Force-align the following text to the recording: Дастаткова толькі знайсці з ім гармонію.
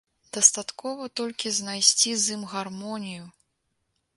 Дастаткова 0.35 1.09
толькі 1.21 1.51
знайсці 1.59 2.15
з 2.23 2.39
ім 2.39 2.43
гармонію. 2.55 3.23